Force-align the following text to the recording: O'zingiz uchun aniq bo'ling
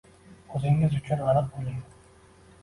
O'zingiz 0.59 0.95
uchun 1.01 1.21
aniq 1.27 1.53
bo'ling 1.59 1.77